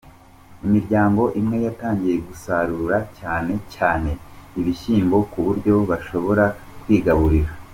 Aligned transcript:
Imiryango 0.65 1.23
imwe 1.39 1.57
yatangiye 1.65 2.15
gusarura, 2.27 2.97
cyane 3.19 3.53
cyane 3.75 4.09
ibishyimbo 4.59 5.17
ku 5.31 5.37
buryo 5.45 5.75
bashobora 5.89 6.45
kwigaburira. 6.81 7.51